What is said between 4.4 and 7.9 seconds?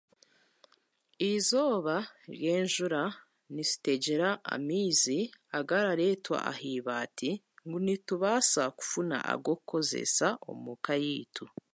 amaizi agararetwa ahibaati ngu